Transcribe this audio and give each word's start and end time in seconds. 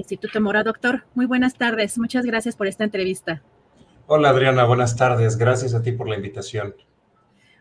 Instituto 0.00 0.40
Mora, 0.40 0.64
doctor. 0.64 1.04
Muy 1.14 1.24
buenas 1.24 1.54
tardes. 1.54 1.98
Muchas 1.98 2.26
gracias 2.26 2.56
por 2.56 2.66
esta 2.66 2.82
entrevista. 2.82 3.42
Hola 4.08 4.30
Adriana, 4.30 4.64
buenas 4.64 4.96
tardes. 4.96 5.36
Gracias 5.36 5.72
a 5.72 5.82
ti 5.82 5.92
por 5.92 6.08
la 6.08 6.16
invitación. 6.16 6.74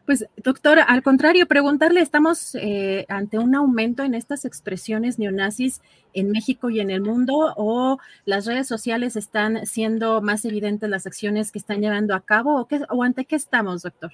Pues, 0.07 0.25
doctor, 0.37 0.79
al 0.79 1.03
contrario, 1.03 1.47
preguntarle, 1.47 2.01
¿estamos 2.01 2.55
eh, 2.55 3.05
ante 3.07 3.37
un 3.37 3.53
aumento 3.53 4.01
en 4.01 4.15
estas 4.15 4.45
expresiones 4.45 5.19
neonazis 5.19 5.81
en 6.15 6.31
México 6.31 6.71
y 6.71 6.79
en 6.79 6.89
el 6.89 7.01
mundo 7.01 7.53
o 7.55 7.99
las 8.25 8.47
redes 8.47 8.67
sociales 8.67 9.15
están 9.15 9.67
siendo 9.67 10.19
más 10.19 10.43
evidentes 10.43 10.89
las 10.89 11.05
acciones 11.05 11.51
que 11.51 11.59
están 11.59 11.81
llevando 11.81 12.15
a 12.15 12.21
cabo 12.21 12.59
o, 12.59 12.67
qué, 12.67 12.81
o 12.89 13.03
ante 13.03 13.25
qué 13.25 13.35
estamos, 13.35 13.83
doctor? 13.83 14.11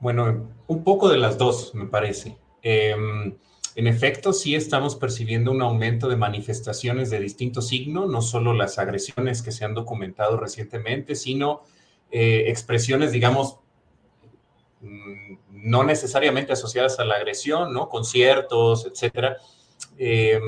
Bueno, 0.00 0.48
un 0.66 0.82
poco 0.82 1.08
de 1.08 1.18
las 1.18 1.38
dos, 1.38 1.72
me 1.76 1.86
parece. 1.86 2.36
Eh, 2.60 2.96
en 3.78 3.86
efecto, 3.86 4.32
sí 4.32 4.56
estamos 4.56 4.96
percibiendo 4.96 5.52
un 5.52 5.62
aumento 5.62 6.08
de 6.08 6.16
manifestaciones 6.16 7.10
de 7.10 7.20
distinto 7.20 7.62
signo, 7.62 8.06
no 8.06 8.22
solo 8.22 8.52
las 8.52 8.76
agresiones 8.80 9.40
que 9.40 9.52
se 9.52 9.64
han 9.64 9.72
documentado 9.72 10.36
recientemente, 10.36 11.14
sino 11.14 11.62
eh, 12.10 12.46
expresiones, 12.48 13.12
digamos, 13.12 13.60
mm, 14.80 15.34
no 15.52 15.84
necesariamente 15.84 16.52
asociadas 16.52 16.98
a 16.98 17.04
la 17.04 17.14
agresión, 17.14 17.72
¿no? 17.72 17.88
Conciertos, 17.88 18.84
etcétera. 18.84 19.36
Eh, 19.96 20.40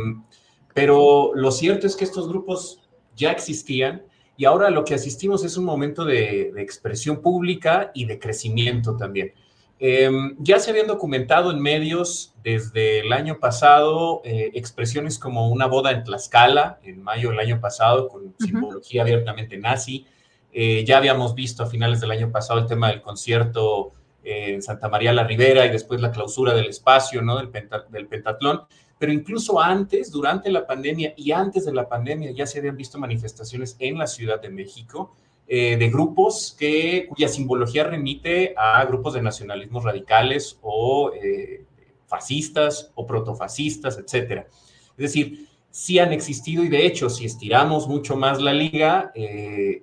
pero 0.74 1.30
lo 1.32 1.52
cierto 1.52 1.86
es 1.86 1.94
que 1.94 2.02
estos 2.02 2.28
grupos 2.28 2.82
ya 3.14 3.30
existían 3.30 4.02
y 4.36 4.44
ahora 4.44 4.70
lo 4.70 4.84
que 4.84 4.94
asistimos 4.94 5.44
es 5.44 5.56
un 5.56 5.66
momento 5.66 6.04
de 6.04 6.52
expresión 6.56 7.22
pública 7.22 7.92
y 7.94 8.06
de 8.06 8.18
crecimiento 8.18 8.96
también. 8.96 9.34
Eh, 9.82 10.10
ya 10.38 10.60
se 10.60 10.70
habían 10.70 10.86
documentado 10.86 11.50
en 11.50 11.58
medios 11.58 12.34
desde 12.44 13.00
el 13.00 13.14
año 13.14 13.38
pasado 13.38 14.20
eh, 14.24 14.50
expresiones 14.52 15.18
como 15.18 15.48
una 15.48 15.66
boda 15.66 15.90
en 15.90 16.04
Tlaxcala, 16.04 16.78
en 16.82 17.02
mayo 17.02 17.30
del 17.30 17.38
año 17.38 17.60
pasado, 17.60 18.08
con 18.08 18.24
uh 18.24 18.34
-huh. 18.38 18.46
simbología 18.46 19.00
abiertamente 19.00 19.56
nazi. 19.56 20.06
Eh, 20.52 20.84
ya 20.84 20.98
habíamos 20.98 21.34
visto 21.34 21.62
a 21.62 21.66
finales 21.66 21.98
del 22.00 22.10
año 22.10 22.30
pasado 22.30 22.60
el 22.60 22.66
tema 22.66 22.88
del 22.88 23.00
concierto 23.00 23.92
en 24.22 24.60
Santa 24.60 24.90
María 24.90 25.14
la 25.14 25.24
Ribera 25.24 25.64
y 25.64 25.70
después 25.70 26.02
la 26.02 26.12
clausura 26.12 26.52
del 26.52 26.66
espacio, 26.66 27.22
¿no? 27.22 27.38
Del, 27.38 27.48
penta, 27.48 27.86
del 27.88 28.06
pentatlón. 28.06 28.62
Pero 28.98 29.12
incluso 29.12 29.62
antes, 29.62 30.10
durante 30.10 30.50
la 30.50 30.66
pandemia 30.66 31.14
y 31.16 31.32
antes 31.32 31.64
de 31.64 31.72
la 31.72 31.88
pandemia, 31.88 32.32
ya 32.32 32.46
se 32.46 32.58
habían 32.58 32.76
visto 32.76 32.98
manifestaciones 32.98 33.76
en 33.78 33.96
la 33.96 34.06
Ciudad 34.06 34.42
de 34.42 34.50
México 34.50 35.16
eh, 35.52 35.76
de 35.76 35.90
grupos 35.90 36.54
que, 36.56 37.06
cuya 37.08 37.26
simbología 37.26 37.82
remite 37.82 38.54
a 38.56 38.84
grupos 38.84 39.14
de 39.14 39.22
nacionalismos 39.22 39.82
radicales 39.82 40.56
o 40.62 41.10
eh, 41.12 41.64
fascistas 42.06 42.92
o 42.94 43.04
protofascistas, 43.04 43.98
etcétera. 43.98 44.46
Es 44.90 44.96
decir, 44.96 45.48
sí 45.68 45.98
han 45.98 46.12
existido 46.12 46.62
y 46.62 46.68
de 46.68 46.86
hecho, 46.86 47.10
si 47.10 47.24
estiramos 47.24 47.88
mucho 47.88 48.16
más 48.16 48.40
la 48.40 48.52
liga, 48.52 49.10
eh, 49.16 49.82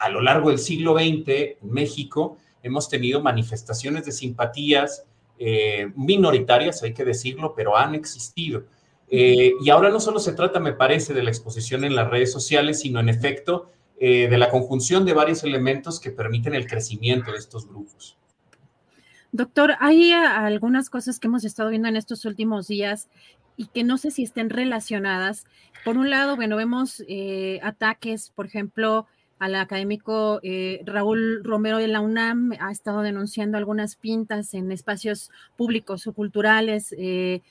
a 0.00 0.08
lo 0.08 0.20
largo 0.20 0.50
del 0.50 0.58
siglo 0.58 0.98
XX 0.98 1.28
en 1.28 1.56
México 1.62 2.36
hemos 2.64 2.88
tenido 2.88 3.22
manifestaciones 3.22 4.04
de 4.06 4.10
simpatías 4.10 5.04
minoritarias, 5.94 6.82
hay 6.82 6.92
que 6.92 7.04
decirlo, 7.04 7.54
pero 7.54 7.76
han 7.76 7.94
existido. 7.94 8.64
Y 9.08 9.68
ahora 9.70 9.90
no 9.90 10.00
solo 10.00 10.18
se 10.18 10.32
trata, 10.32 10.58
me 10.58 10.72
parece, 10.72 11.12
de 11.12 11.22
la 11.22 11.30
exposición 11.30 11.84
en 11.84 11.94
las 11.94 12.10
redes 12.10 12.32
sociales, 12.32 12.80
sino 12.80 12.98
en 12.98 13.08
efecto 13.08 13.70
eh, 13.98 14.28
de 14.28 14.38
la 14.38 14.50
conjunción 14.50 15.04
de 15.04 15.12
varios 15.12 15.44
elementos 15.44 16.00
que 16.00 16.10
permiten 16.10 16.54
el 16.54 16.66
crecimiento 16.66 17.32
de 17.32 17.38
estos 17.38 17.68
grupos. 17.68 18.16
Doctor, 19.32 19.74
hay 19.80 20.12
algunas 20.12 20.90
cosas 20.90 21.18
que 21.18 21.26
hemos 21.26 21.44
estado 21.44 21.70
viendo 21.70 21.88
en 21.88 21.96
estos 21.96 22.24
últimos 22.24 22.68
días 22.68 23.08
y 23.56 23.66
que 23.66 23.84
no 23.84 23.98
sé 23.98 24.10
si 24.10 24.22
estén 24.22 24.50
relacionadas. 24.50 25.44
Por 25.84 25.98
un 25.98 26.10
lado, 26.10 26.36
bueno, 26.36 26.56
vemos 26.56 27.02
eh, 27.08 27.60
ataques, 27.62 28.30
por 28.30 28.46
ejemplo, 28.46 29.06
al 29.38 29.54
académico 29.56 30.40
eh, 30.42 30.80
Raúl 30.86 31.42
Romero 31.44 31.78
de 31.78 31.88
la 31.88 32.00
UNAM, 32.00 32.52
ha 32.60 32.70
estado 32.70 33.02
denunciando 33.02 33.58
algunas 33.58 33.96
pintas 33.96 34.54
en 34.54 34.72
espacios 34.72 35.30
públicos 35.56 36.06
o 36.06 36.12
culturales. 36.12 36.94
Eh, 36.96 37.42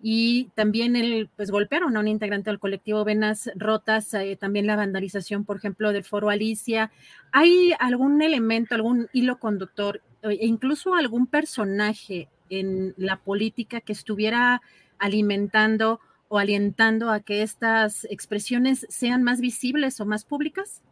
y 0.00 0.50
también 0.54 0.94
el, 0.94 1.28
pues 1.36 1.50
golpearon 1.50 1.96
a 1.96 2.00
un 2.00 2.08
integrante 2.08 2.50
del 2.50 2.60
colectivo 2.60 3.04
Venas 3.04 3.50
Rotas, 3.56 4.14
eh, 4.14 4.36
también 4.40 4.66
la 4.66 4.76
vandalización, 4.76 5.44
por 5.44 5.56
ejemplo, 5.56 5.92
del 5.92 6.04
foro 6.04 6.30
Alicia. 6.30 6.92
¿Hay 7.32 7.72
algún 7.80 8.22
elemento, 8.22 8.74
algún 8.74 9.08
hilo 9.12 9.38
conductor 9.38 10.00
e 10.22 10.46
incluso 10.46 10.94
algún 10.94 11.26
personaje 11.26 12.28
en 12.48 12.94
la 12.96 13.18
política 13.18 13.80
que 13.80 13.92
estuviera 13.92 14.62
alimentando 14.98 16.00
o 16.28 16.38
alentando 16.38 17.10
a 17.10 17.20
que 17.20 17.42
estas 17.42 18.04
expresiones 18.04 18.86
sean 18.88 19.22
más 19.22 19.40
visibles 19.40 20.00
o 20.00 20.06
más 20.06 20.24
públicas? 20.24 20.82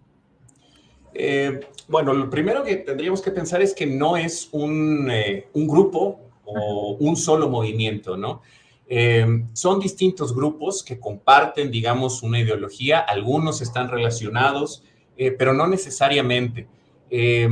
Eh, 1.15 1.61
bueno, 1.89 2.13
lo 2.13 2.29
primero 2.29 2.63
que 2.63 2.77
tendríamos 2.77 3.23
que 3.23 3.31
pensar 3.31 3.63
es 3.63 3.75
que 3.75 3.87
no 3.87 4.17
es 4.17 4.51
eh, 4.53 5.49
un 5.53 5.67
grupo 5.69 6.21
o 6.45 6.97
un 7.01 7.17
solo 7.17 7.49
movimiento, 7.49 8.17
¿no? 8.17 8.43
Eh, 8.89 9.45
son 9.53 9.81
distintos 9.81 10.35
grupos 10.35 10.83
que 10.83 11.01
comparten, 11.01 11.71
digamos, 11.71 12.23
una 12.23 12.39
ideología, 12.39 13.01
algunos 13.01 13.61
están 13.61 13.89
relacionados, 13.89 14.85
eh, 15.17 15.33
pero 15.33 15.53
no 15.53 15.67
necesariamente. 15.67 16.69
Eh, 17.11 17.49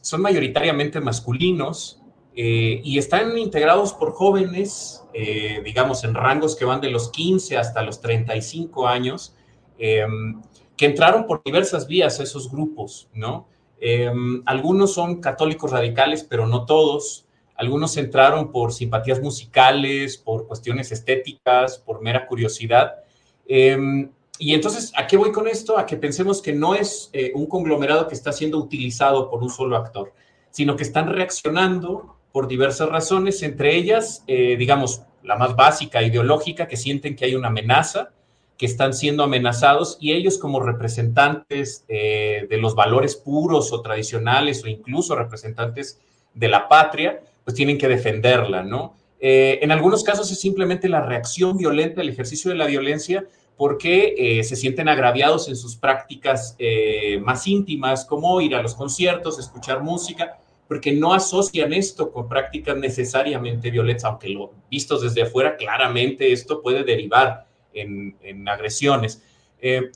son 0.00 0.22
mayoritariamente 0.22 1.00
masculinos 1.00 1.98
y 2.34 2.96
están 2.96 3.36
integrados 3.36 3.92
por 3.92 4.12
jóvenes, 4.12 5.04
digamos, 5.64 6.02
en 6.02 6.14
rangos 6.14 6.56
que 6.56 6.64
van 6.64 6.80
de 6.80 6.90
los 6.90 7.10
15 7.10 7.58
hasta 7.58 7.82
los 7.82 8.00
35 8.00 8.88
años, 8.88 9.36
que 9.76 10.86
entraron 10.86 11.26
por 11.26 11.42
diversas 11.44 11.86
vías 11.86 12.18
a 12.18 12.22
esos 12.22 12.50
grupos, 12.50 13.10
¿no? 13.12 13.46
algunos 14.46 14.94
son 14.94 15.20
católicos 15.20 15.70
radicales, 15.70 16.24
pero 16.24 16.46
no 16.46 16.64
todos. 16.64 17.26
Algunos 17.62 17.96
entraron 17.96 18.50
por 18.50 18.72
simpatías 18.72 19.20
musicales, 19.20 20.16
por 20.18 20.48
cuestiones 20.48 20.90
estéticas, 20.90 21.78
por 21.78 22.02
mera 22.02 22.26
curiosidad. 22.26 22.96
Eh, 23.46 24.08
y 24.36 24.52
entonces, 24.52 24.92
¿a 24.96 25.06
qué 25.06 25.16
voy 25.16 25.30
con 25.30 25.46
esto? 25.46 25.78
A 25.78 25.86
que 25.86 25.96
pensemos 25.96 26.42
que 26.42 26.52
no 26.52 26.74
es 26.74 27.08
eh, 27.12 27.30
un 27.36 27.46
conglomerado 27.46 28.08
que 28.08 28.16
está 28.16 28.32
siendo 28.32 28.58
utilizado 28.58 29.30
por 29.30 29.44
un 29.44 29.48
solo 29.48 29.76
actor, 29.76 30.12
sino 30.50 30.74
que 30.74 30.82
están 30.82 31.06
reaccionando 31.06 32.16
por 32.32 32.48
diversas 32.48 32.88
razones, 32.88 33.44
entre 33.44 33.76
ellas, 33.76 34.24
eh, 34.26 34.56
digamos, 34.58 35.02
la 35.22 35.36
más 35.36 35.54
básica, 35.54 36.02
ideológica, 36.02 36.66
que 36.66 36.76
sienten 36.76 37.14
que 37.14 37.26
hay 37.26 37.36
una 37.36 37.46
amenaza, 37.46 38.10
que 38.58 38.66
están 38.66 38.92
siendo 38.92 39.22
amenazados 39.22 39.98
y 40.00 40.14
ellos 40.14 40.36
como 40.36 40.58
representantes 40.58 41.84
de 41.86 42.58
los 42.60 42.74
valores 42.74 43.16
puros 43.16 43.72
o 43.72 43.82
tradicionales 43.82 44.62
o 44.64 44.68
incluso 44.68 45.14
representantes 45.16 46.00
de 46.34 46.48
la 46.48 46.68
patria, 46.68 47.20
pues 47.44 47.54
tienen 47.56 47.78
que 47.78 47.88
defenderla, 47.88 48.62
¿no? 48.62 48.96
Eh, 49.24 49.60
en 49.62 49.70
algunos 49.70 50.02
casos 50.02 50.30
es 50.32 50.40
simplemente 50.40 50.88
la 50.88 51.00
reacción 51.00 51.56
violenta, 51.56 52.00
el 52.00 52.08
ejercicio 52.08 52.50
de 52.50 52.56
la 52.56 52.66
violencia 52.66 53.24
porque 53.56 54.14
eh, 54.18 54.42
se 54.42 54.56
sienten 54.56 54.88
agraviados 54.88 55.48
en 55.48 55.54
sus 55.54 55.76
prácticas 55.76 56.56
eh, 56.58 57.20
más 57.22 57.46
íntimas, 57.46 58.04
como 58.04 58.40
ir 58.40 58.56
a 58.56 58.62
los 58.62 58.74
conciertos, 58.74 59.38
escuchar 59.38 59.80
música, 59.80 60.38
porque 60.66 60.90
no 60.90 61.14
asocian 61.14 61.72
esto 61.72 62.10
con 62.10 62.28
prácticas 62.28 62.76
necesariamente 62.76 63.70
violentas, 63.70 64.04
aunque 64.04 64.30
lo 64.30 64.52
vistos 64.68 65.02
desde 65.02 65.22
afuera, 65.22 65.56
claramente 65.56 66.32
esto 66.32 66.60
puede 66.60 66.82
derivar 66.82 67.46
en, 67.72 68.48
agresiones. 68.48 69.22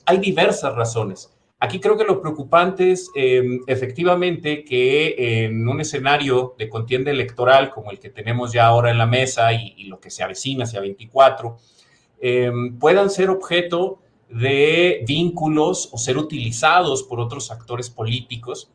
Hay 0.04 0.18
diversas 0.18 0.72
razones. 0.74 1.35
Aquí 1.58 1.80
creo 1.80 1.96
que 1.96 2.04
lo 2.04 2.20
preocupante 2.20 2.92
es 2.92 3.10
efectivamente 3.66 4.62
que 4.62 5.44
en 5.44 5.66
un 5.66 5.80
escenario 5.80 6.54
de 6.58 6.68
contienda 6.68 7.10
electoral 7.10 7.70
como 7.70 7.90
el 7.90 7.98
que 7.98 8.10
tenemos 8.10 8.52
ya 8.52 8.66
ahora 8.66 8.90
en 8.90 8.98
la 8.98 9.06
mesa 9.06 9.52
y, 9.54 9.74
y 9.78 9.84
lo 9.84 9.98
que 9.98 10.10
se 10.10 10.22
avecina 10.22 10.64
hacia 10.64 10.80
24, 10.80 11.56
Em, 12.18 12.78
puedan 12.78 13.10
ser 13.10 13.30
objeto 13.30 14.00
de 14.28 15.04
vínculos 15.06 15.88
o 15.92 15.98
ser 15.98 16.16
utilizados 16.16 17.02
por 17.02 17.20
otros 17.20 17.50
actores 17.50 17.90
políticos, 17.90 18.70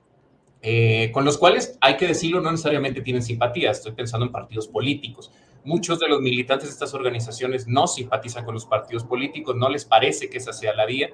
eh, 0.61 1.09
con 1.11 1.25
los 1.25 1.37
cuales, 1.37 1.77
hay 1.81 1.97
que 1.97 2.07
decirlo, 2.07 2.39
no 2.39 2.51
necesariamente 2.51 3.01
tienen 3.01 3.23
simpatía. 3.23 3.71
Estoy 3.71 3.93
pensando 3.93 4.25
en 4.25 4.31
partidos 4.31 4.67
políticos. 4.67 5.31
Muchos 5.63 5.99
de 5.99 6.07
los 6.07 6.21
militantes 6.21 6.69
de 6.69 6.73
estas 6.73 6.93
organizaciones 6.93 7.67
no 7.67 7.87
simpatizan 7.87 8.45
con 8.45 8.53
los 8.53 8.65
partidos 8.65 9.03
políticos, 9.03 9.55
no 9.55 9.69
les 9.69 9.85
parece 9.85 10.29
que 10.29 10.37
esa 10.37 10.53
sea 10.53 10.73
la 10.75 10.85
vía, 10.85 11.09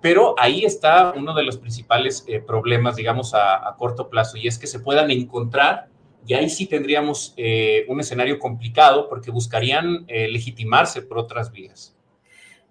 pero 0.00 0.34
ahí 0.38 0.64
está 0.64 1.12
uno 1.16 1.34
de 1.34 1.42
los 1.42 1.56
principales 1.56 2.24
eh, 2.28 2.40
problemas, 2.40 2.96
digamos, 2.96 3.34
a, 3.34 3.74
corto 3.78 4.08
plazo, 4.08 4.36
y 4.36 4.46
es 4.46 4.58
que 4.58 4.66
se 4.66 4.80
puedan 4.80 5.10
encontrar 5.10 5.88
y 6.26 6.34
ahí 6.34 6.50
sí 6.50 6.66
tendríamos 6.66 7.32
eh, 7.36 7.86
un 7.88 8.00
escenario 8.00 8.38
complicado 8.38 9.08
porque 9.08 9.30
buscarían 9.30 10.04
eh, 10.08 10.28
legitimarse 10.28 11.02
por 11.02 11.18
otras 11.18 11.50
vías. 11.50 11.96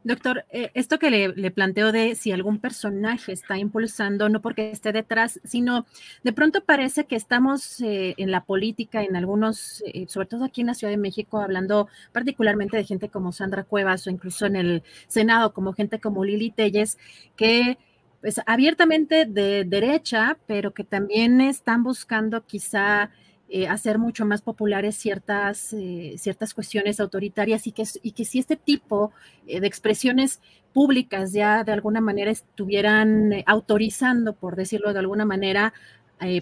Doctor, 0.07 0.45
eh, 0.51 0.71
esto 0.73 0.99
que 0.99 1.11
le, 1.11 1.51
planteo 1.51 1.91
de 1.91 2.15
si 2.15 2.31
algún 2.31 2.59
personaje 2.59 3.33
está 3.33 3.57
impulsando, 3.57 4.29
no 4.29 4.41
porque 4.41 4.71
esté 4.71 4.93
detrás, 4.93 5.41
sino 5.43 5.85
de 6.23 6.31
pronto 6.31 6.63
parece 6.63 7.05
que 7.07 7.17
estamos 7.17 7.81
en 7.81 8.31
la 8.31 8.45
política, 8.45 9.03
en 9.03 9.17
algunos, 9.17 9.83
sobre 10.07 10.27
todo 10.27 10.45
aquí 10.45 10.61
en 10.61 10.67
la 10.67 10.75
Ciudad 10.75 10.91
de 10.91 10.97
México, 10.97 11.39
hablando 11.39 11.89
particularmente 12.13 12.77
de 12.77 12.85
gente 12.85 13.09
como 13.09 13.33
Sandra 13.33 13.65
Cuevas 13.65 14.07
o 14.07 14.09
incluso 14.09 14.45
en 14.45 14.55
el 14.55 14.83
Senado, 15.07 15.51
como 15.51 15.73
gente 15.73 15.99
como 15.99 16.23
Lili 16.23 16.51
Telles, 16.51 16.97
que 17.35 17.77
pues 18.21 18.39
abiertamente 18.45 19.25
de 19.25 19.65
derecha, 19.65 20.37
pero 20.47 20.73
que 20.73 20.85
también 20.85 21.41
están 21.41 21.83
buscando 21.83 22.45
quizá 22.45 23.11
eh, 23.49 23.65
hacer 23.65 23.97
mucho 23.97 24.25
más 24.25 24.41
populares 24.41 24.97
ciertas, 24.97 25.71
eh, 25.71 26.15
ciertas 26.17 26.53
cuestiones 26.53 26.99
autoritarias 26.99 27.65
y 27.65 27.71
que, 27.71 27.83
y 28.03 28.11
que 28.11 28.25
si 28.25 28.39
este 28.39 28.57
tipo 28.57 29.13
eh, 29.47 29.61
de 29.61 29.67
expresiones 29.67 30.41
públicas 30.73 31.31
ya 31.31 31.63
de 31.63 31.71
alguna 31.71 32.01
manera 32.01 32.29
estuvieran 32.29 33.31
autorizando, 33.45 34.33
por 34.33 34.57
decirlo 34.57 34.91
de 34.91 34.99
alguna 34.99 35.23
manera, 35.23 35.73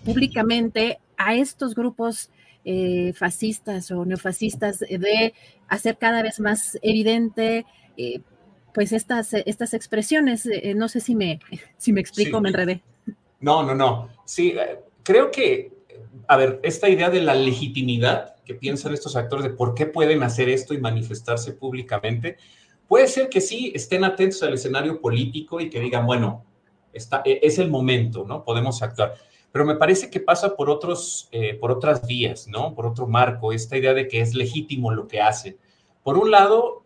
públicamente 0.03 0.99
a 1.17 1.35
estos 1.35 1.75
grupos 1.75 2.31
fascistas 3.13 3.91
o 3.91 4.05
neofascistas 4.05 4.79
de 4.79 5.33
hacer 5.67 5.97
cada 5.97 6.23
vez 6.23 6.39
más 6.39 6.79
evidente 6.81 7.65
pues 8.73 8.93
estas, 8.93 9.33
estas 9.33 9.73
expresiones. 9.73 10.49
no 10.75 10.87
sé 10.87 11.01
si 11.01 11.13
me, 11.13 11.39
si 11.77 11.93
me 11.93 12.01
explico, 12.01 12.41
me 12.41 12.49
enredé. 12.49 12.81
No, 13.41 13.63
no, 13.63 13.75
no. 13.75 14.09
Sí, 14.25 14.55
creo 15.03 15.29
que 15.29 15.74
a 16.27 16.37
ver, 16.37 16.59
esta 16.63 16.89
idea 16.89 17.09
de 17.09 17.21
la 17.21 17.35
legitimidad 17.35 18.35
que 18.45 18.55
piensan 18.55 18.93
estos 18.93 19.15
actores 19.15 19.43
de 19.43 19.51
por 19.51 19.73
qué 19.73 19.85
pueden 19.85 20.23
hacer 20.23 20.49
esto 20.49 20.73
y 20.73 20.79
manifestarse 20.79 21.53
públicamente, 21.53 22.37
puede 22.87 23.07
ser 23.07 23.29
que 23.29 23.41
sí 23.41 23.71
estén 23.75 24.03
atentos 24.03 24.41
al 24.43 24.53
escenario 24.53 25.01
político 25.01 25.59
y 25.59 25.69
que 25.69 25.79
digan, 25.79 26.05
bueno, 26.05 26.45
está, 26.93 27.21
e, 27.25 27.39
es 27.43 27.59
el 27.59 27.69
momento, 27.69 28.25
¿no? 28.25 28.43
Podemos 28.43 28.81
actuar. 28.81 29.15
Pero 29.51 29.65
me 29.65 29.75
parece 29.75 30.09
que 30.09 30.19
pasa 30.19 30.55
por, 30.55 30.69
otros, 30.69 31.29
eh, 31.31 31.55
por 31.55 31.71
otras 31.71 32.05
vías, 32.05 32.47
¿no? 32.47 32.75
Por 32.75 32.85
otro 32.85 33.07
marco, 33.07 33.53
esta 33.53 33.77
idea 33.77 33.93
de 33.93 34.07
que 34.07 34.21
es 34.21 34.33
legítimo 34.33 34.91
lo 34.91 35.07
que 35.07 35.21
hacen. 35.21 35.57
Por 36.03 36.17
un 36.17 36.29
lado, 36.29 36.83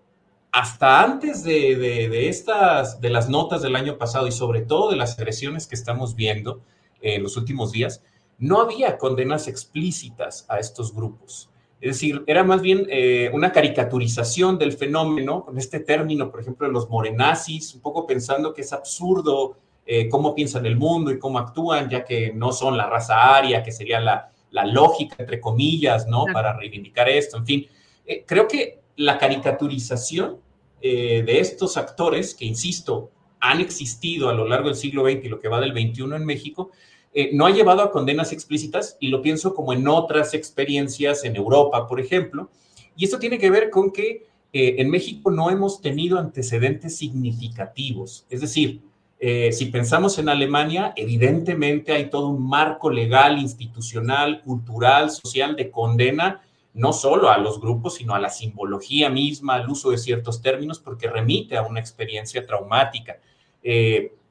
hasta 0.51 1.03
antes 1.03 1.43
de, 1.43 1.75
de, 1.75 2.29
estas, 2.29 3.01
de 3.01 3.09
las 3.09 3.29
notas 3.29 3.61
del 3.61 3.75
año 3.75 3.97
pasado 3.97 4.27
y 4.27 4.31
sobre 4.31 4.61
todo 4.61 4.91
de 4.91 4.97
las 4.97 5.17
agresiones 5.17 5.67
que 5.67 5.75
estamos 5.75 6.15
viendo 6.15 6.61
en 7.01 7.23
los 7.23 7.37
últimos 7.37 7.71
días, 7.71 8.03
no 8.39 8.61
había 8.61 8.97
condenas 8.97 9.47
explícitas 9.47 10.45
a 10.49 10.59
estos 10.59 10.93
grupos. 10.93 11.49
Es 11.81 11.95
decir, 11.95 12.23
era 12.27 12.43
más 12.43 12.61
bien 12.61 12.87
eh, 12.89 13.29
una 13.33 13.51
caricaturización 13.51 14.57
del 14.57 14.73
fenómeno, 14.73 15.45
con 15.45 15.57
este 15.57 15.79
término, 15.79 16.29
por 16.29 16.41
ejemplo, 16.41 16.67
de 16.67 16.73
los 16.73 16.89
morenazis, 16.89 17.73
un 17.75 17.81
poco 17.81 18.05
pensando 18.05 18.53
que 18.53 18.61
es 18.61 18.73
absurdo 18.73 19.57
eh, 19.85 20.09
cómo 20.09 20.35
piensan 20.35 20.65
el 20.65 20.75
mundo 20.75 21.11
y 21.11 21.19
cómo 21.19 21.39
actúan, 21.39 21.89
ya 21.89 22.03
que 22.03 22.33
no 22.33 22.51
son 22.51 22.77
la 22.77 22.89
raza 22.89 23.37
aria, 23.37 23.63
que 23.63 23.71
sería 23.71 23.99
la, 23.99 24.31
lógica, 24.51 25.15
entre 25.19 25.39
comillas, 25.39 26.07
¿no? 26.07 26.25
Para 26.33 26.57
reivindicar 26.57 27.07
esto, 27.07 27.37
en 27.37 27.45
fin. 27.45 27.67
Eh, 28.05 28.23
creo 28.25 28.47
que 28.47 28.79
la 28.97 29.17
caricaturización 29.17 30.39
de 30.81 31.39
estos 31.39 31.75
actores, 31.75 32.33
que 32.33 32.45
insisto, 32.45 33.11
han 33.41 33.59
existido 33.59 34.29
a 34.29 34.33
lo 34.33 34.47
largo 34.47 34.69
del 34.69 34.77
siglo 34.77 35.03
XX 35.03 35.25
y 35.25 35.27
lo 35.27 35.39
que 35.39 35.49
va 35.49 35.59
del 35.59 35.73
XXI 35.73 36.03
en 36.15 36.25
México, 36.25 36.71
eh, 37.13 37.31
no 37.33 37.47
ha 37.47 37.51
llevado 37.51 37.81
a 37.81 37.91
condenas 37.91 38.31
explícitas 38.31 38.97
y 38.99 39.07
lo 39.07 39.21
pienso 39.21 39.55
como 39.55 39.73
en 39.73 39.87
otras 39.87 40.33
experiencias 40.33 41.23
en 41.23 41.35
Europa, 41.35 41.87
por 41.87 41.99
ejemplo. 41.99 42.49
Y 42.95 43.05
esto 43.05 43.17
tiene 43.17 43.39
que 43.39 43.49
ver 43.49 43.69
con 43.69 43.91
que 43.91 44.27
eh, 44.53 44.75
en 44.77 44.89
México 44.89 45.31
no 45.31 45.49
hemos 45.49 45.81
tenido 45.81 46.19
antecedentes 46.19 46.97
significativos. 46.97 48.25
Es 48.29 48.41
decir, 48.41 48.81
eh, 49.19 49.51
si 49.51 49.65
pensamos 49.65 50.19
en 50.19 50.29
Alemania, 50.29 50.93
evidentemente 50.95 51.93
hay 51.93 52.09
todo 52.09 52.29
un 52.29 52.47
marco 52.47 52.89
legal, 52.91 53.39
institucional, 53.39 54.41
cultural, 54.41 55.09
social 55.09 55.55
de 55.55 55.71
condena, 55.71 56.41
no 56.75 56.93
solo 56.93 57.29
a 57.29 57.37
los 57.39 57.59
grupos, 57.59 57.95
sino 57.95 58.13
a 58.13 58.19
la 58.19 58.29
simbología 58.29 59.09
misma, 59.09 59.55
al 59.55 59.69
uso 59.69 59.89
de 59.89 59.97
ciertos 59.97 60.41
términos, 60.41 60.79
porque 60.79 61.09
remite 61.09 61.57
a 61.57 61.63
una 61.63 61.79
experiencia 61.79 62.45
traumática. 62.45 63.17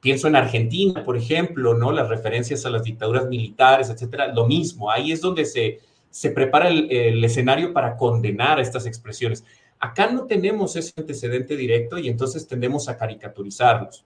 Pienso 0.01 0.27
en 0.27 0.35
Argentina, 0.35 1.03
por 1.03 1.17
ejemplo, 1.17 1.73
¿no? 1.73 1.91
Las 1.91 2.07
referencias 2.07 2.65
a 2.65 2.69
las 2.69 2.83
dictaduras 2.83 3.27
militares, 3.27 3.89
etcétera, 3.89 4.33
lo 4.33 4.47
mismo. 4.47 4.89
Ahí 4.89 5.11
es 5.11 5.19
donde 5.19 5.45
se, 5.45 5.79
se 6.09 6.31
prepara 6.31 6.69
el, 6.69 7.23
escenario 7.23 7.73
para 7.73 7.97
condenar 7.97 8.59
estas 8.59 8.85
expresiones. 8.85 9.43
Acá 9.79 10.11
no 10.11 10.25
tenemos 10.25 10.75
ese 10.75 10.93
antecedente 10.97 11.55
directo 11.55 11.97
y 11.97 12.07
entonces 12.07 12.47
tendemos 12.47 12.87
a 12.89 12.97
caricaturizarlos. 12.97 14.05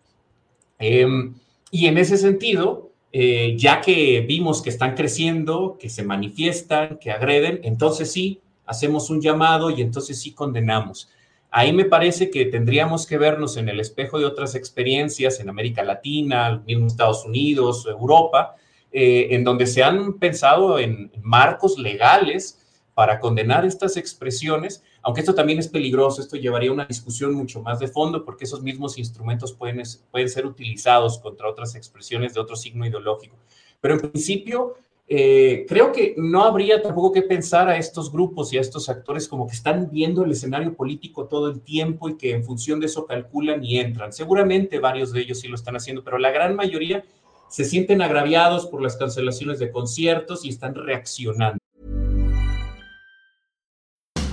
Em, 0.80 1.34
y 1.72 1.88
en 1.88 1.98
ese 1.98 2.18
sentido, 2.18 2.92
eh, 3.12 3.56
ya 3.58 3.82
que 3.82 4.22
vimos 4.22 4.62
que 4.62 4.70
están 4.70 4.96
creciendo, 4.96 5.78
que 5.80 5.90
se 5.90 6.04
manifiestan, 6.04 6.98
que 6.98 7.12
agreden, 7.12 7.60
entonces 7.64 8.12
sí, 8.12 8.42
hacemos 8.66 9.10
un 9.10 9.22
llamado 9.22 9.70
y 9.70 9.82
entonces 9.82 10.20
sí 10.20 10.34
condenamos. 10.34 11.10
Ahí 11.56 11.72
me 11.72 11.86
parece 11.86 12.32
que 12.32 12.46
tendríamos 12.46 13.06
que 13.06 13.20
vernos 13.20 13.58
en 13.58 13.70
el 13.70 13.80
espejo 13.80 14.18
de 14.18 14.26
otras 14.26 14.56
experiencias 14.56 15.40
en 15.40 15.50
América 15.50 15.84
Latina, 15.84 16.64
mismo 16.66 16.88
Estados 16.88 17.26
Unidos, 17.26 17.86
Europa, 17.86 18.56
eh, 18.92 19.28
en 19.30 19.44
donde 19.44 19.68
se 19.68 19.84
han 19.84 20.14
pensado 20.18 20.80
en 20.80 21.12
marcos 21.22 21.78
legales 21.78 22.60
para 22.96 23.20
condenar 23.20 23.66
estas 23.66 23.98
expresiones, 23.98 24.84
aunque 25.04 25.22
esto 25.22 25.36
también 25.36 25.60
es 25.60 25.68
peligroso, 25.68 26.24
esto 26.24 26.38
llevaría 26.38 26.72
a 26.72 26.74
una 26.74 26.86
discusión 26.86 27.36
mucho 27.36 27.62
más 27.62 27.78
de 27.78 27.88
fondo 27.88 28.26
porque 28.26 28.46
esos 28.46 28.64
mismos 28.64 28.98
instrumentos 28.98 29.54
pueden, 29.54 29.84
pueden 30.10 30.30
ser 30.30 30.48
utilizados 30.48 31.20
contra 31.20 31.48
otras 31.48 31.76
expresiones 31.76 32.34
de 32.34 32.40
otro 32.40 32.56
signo 32.56 32.84
ideológico. 32.84 33.36
Pero 33.80 33.94
en 33.94 34.00
principio, 34.00 34.74
eh, 35.16 35.68
creo 35.70 35.92
que 35.92 36.16
no 36.18 36.44
habría 36.44 36.82
tampoco 36.82 37.12
que 37.12 37.22
pensar 37.22 37.70
a 37.70 37.78
estos 37.78 38.12
grupos 38.12 38.52
y 38.52 38.58
a 38.58 38.62
estos 38.62 38.90
actores 38.90 39.28
como 39.28 39.46
que 39.46 39.54
están 39.54 39.92
viendo 39.92 40.26
el 40.26 40.32
escenario 40.32 40.74
político 40.74 41.28
todo 41.28 41.50
el 41.50 41.62
tiempo 41.62 42.10
y 42.10 42.18
que 42.18 42.32
en 42.32 42.44
función 42.44 42.80
de 42.80 42.88
eso 42.88 43.06
calculan 43.06 43.64
y 43.64 43.78
entran. 43.78 44.12
Seguramente 44.12 44.80
varios 44.80 45.12
de 45.12 45.22
ellos 45.22 45.40
sí 45.40 45.48
lo 45.48 45.54
están 45.54 45.76
haciendo, 45.76 46.04
pero 46.04 46.18
la 46.18 46.32
gran 46.32 46.56
mayoría 46.56 47.06
se 47.48 47.64
sienten 47.64 48.02
agraviados 48.02 48.66
por 48.66 48.82
las 48.82 48.96
cancelaciones 48.98 49.60
de 49.60 49.70
conciertos 49.70 50.46
y 50.46 50.50
están 50.50 50.74
reaccionando. 50.74 51.60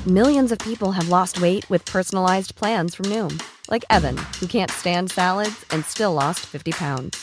Millions 0.06 0.50
of 0.50 0.58
people 0.60 0.92
have 0.92 1.10
lost 1.10 1.42
weight 1.42 1.68
with 1.68 1.84
personalized 1.84 2.54
plans 2.54 2.94
from 2.94 3.10
Noom, 3.10 3.38
like 3.68 3.84
Evan, 3.90 4.16
who 4.40 4.46
can't 4.46 4.70
stand 4.70 5.10
salads 5.10 5.62
and 5.72 5.84
still 5.84 6.14
lost 6.14 6.40
50 6.46 6.72
pounds. 6.72 7.22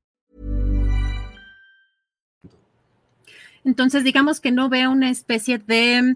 Entonces, 3.63 4.03
digamos 4.03 4.39
que 4.39 4.51
no 4.51 4.69
veo 4.69 4.91
una 4.91 5.09
especie 5.09 5.59
de 5.59 6.15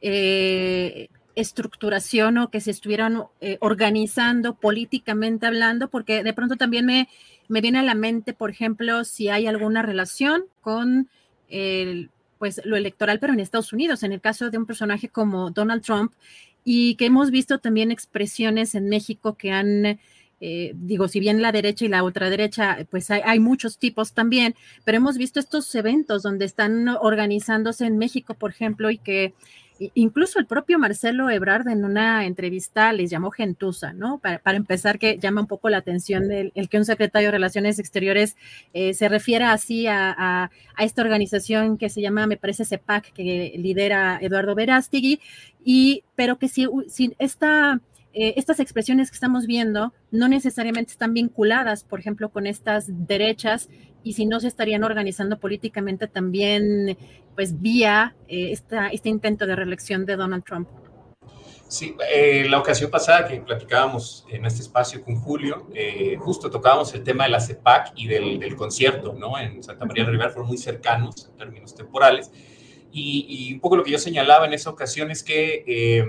eh, 0.00 1.08
estructuración 1.34 2.38
o 2.38 2.50
que 2.50 2.60
se 2.60 2.70
estuvieran 2.70 3.24
eh, 3.40 3.58
organizando 3.60 4.54
políticamente 4.54 5.46
hablando, 5.46 5.88
porque 5.88 6.22
de 6.22 6.32
pronto 6.32 6.56
también 6.56 6.86
me, 6.86 7.08
me 7.48 7.60
viene 7.60 7.80
a 7.80 7.82
la 7.82 7.94
mente, 7.94 8.32
por 8.32 8.50
ejemplo, 8.50 9.04
si 9.04 9.28
hay 9.28 9.46
alguna 9.46 9.82
relación 9.82 10.44
con 10.60 11.08
el, 11.48 12.10
pues, 12.38 12.60
lo 12.64 12.76
electoral, 12.76 13.18
pero 13.18 13.32
en 13.32 13.40
Estados 13.40 13.72
Unidos, 13.72 14.02
en 14.02 14.12
el 14.12 14.20
caso 14.20 14.50
de 14.50 14.58
un 14.58 14.66
personaje 14.66 15.08
como 15.08 15.50
Donald 15.50 15.82
Trump, 15.82 16.12
y 16.64 16.94
que 16.94 17.06
hemos 17.06 17.30
visto 17.30 17.58
también 17.58 17.90
expresiones 17.90 18.74
en 18.74 18.88
México 18.88 19.34
que 19.34 19.50
han 19.52 19.98
eh, 20.46 20.72
digo, 20.74 21.08
si 21.08 21.20
bien 21.20 21.40
la 21.40 21.52
derecha 21.52 21.86
y 21.86 21.88
la 21.88 22.02
ultraderecha, 22.02 22.76
pues 22.90 23.10
hay, 23.10 23.40
muchos 23.40 23.78
tipos 23.78 24.12
también, 24.12 24.54
pero 24.84 24.98
hemos 24.98 25.16
visto 25.16 25.40
estos 25.40 25.74
eventos 25.74 26.22
donde 26.22 26.44
están 26.44 26.86
organizándose 27.00 27.86
en 27.86 27.96
México, 27.96 28.34
por 28.34 28.50
ejemplo, 28.50 28.90
y 28.90 28.98
que 28.98 29.32
incluso 29.94 30.38
el 30.38 30.44
propio 30.44 30.78
Marcelo 30.78 31.30
Ebrard 31.30 31.68
en 31.68 31.86
una 31.86 32.26
entrevista 32.26 32.92
les 32.92 33.08
llamó 33.08 33.30
gentuza, 33.30 33.94
¿no? 33.94 34.18
Para, 34.18 34.38
para 34.38 34.58
empezar, 34.58 34.98
que 34.98 35.16
llama 35.16 35.40
un 35.40 35.46
poco 35.46 35.70
la 35.70 35.78
atención 35.78 36.30
el, 36.30 36.52
que 36.68 36.76
un 36.76 36.84
secretario 36.84 37.28
de 37.28 37.32
Relaciones 37.32 37.78
Exteriores 37.78 38.36
eh, 38.74 38.92
se 38.92 39.08
refiera 39.08 39.52
así 39.52 39.86
a, 39.86 40.10
a, 40.10 40.50
a, 40.76 40.84
esta 40.84 41.00
organización 41.00 41.78
que 41.78 41.88
se 41.88 42.02
llama, 42.02 42.26
me 42.26 42.36
parece, 42.36 42.66
CEPAC, 42.66 43.14
que 43.14 43.54
lidera 43.56 44.18
Eduardo 44.20 44.54
Verástigui, 44.54 45.20
y, 45.64 46.04
pero 46.16 46.36
que 46.36 46.48
si, 46.48 46.68
si 46.86 47.14
esta 47.18 47.80
eh, 48.14 48.34
estas 48.36 48.60
expresiones 48.60 49.10
que 49.10 49.16
estamos 49.16 49.46
viendo 49.46 49.92
no 50.10 50.28
necesariamente 50.28 50.92
están 50.92 51.12
vinculadas, 51.14 51.84
por 51.84 51.98
ejemplo, 51.98 52.30
con 52.30 52.46
estas 52.46 52.86
derechas 52.88 53.68
y 54.04 54.12
si 54.12 54.26
no 54.26 54.38
se 54.38 54.46
estarían 54.46 54.84
organizando 54.84 55.40
políticamente 55.40 56.06
también, 56.06 56.96
pues 57.34 57.60
vía 57.60 58.14
eh, 58.28 58.52
esta, 58.52 58.88
este 58.88 59.08
intento 59.08 59.46
de 59.46 59.56
reelección 59.56 60.06
de 60.06 60.16
Donald 60.16 60.44
Trump. 60.44 60.68
Sí, 61.66 61.96
eh, 62.12 62.46
la 62.48 62.58
ocasión 62.58 62.90
pasada 62.90 63.26
que 63.26 63.40
platicábamos 63.40 64.26
en 64.30 64.44
este 64.44 64.60
espacio 64.60 65.02
con 65.02 65.16
Julio, 65.16 65.66
eh, 65.74 66.16
justo 66.20 66.50
tocábamos 66.50 66.94
el 66.94 67.02
tema 67.02 67.24
de 67.24 67.30
la 67.30 67.40
CEPAC 67.40 67.94
y 67.96 68.06
del, 68.06 68.38
del 68.38 68.54
concierto, 68.54 69.14
¿no? 69.14 69.36
En 69.38 69.62
Santa 69.62 69.84
María 69.86 70.04
de 70.04 70.10
Rivera 70.10 70.30
fueron 70.30 70.48
muy 70.48 70.58
cercanos 70.58 71.26
en 71.30 71.36
términos 71.36 71.74
temporales. 71.74 72.30
Y, 72.96 73.52
un 73.52 73.58
poco 73.58 73.76
lo 73.76 73.82
que 73.82 73.90
yo 73.90 73.98
señalaba 73.98 74.46
en 74.46 74.52
esa 74.52 74.70
ocasión 74.70 75.10
es 75.10 75.24
que 75.24 76.06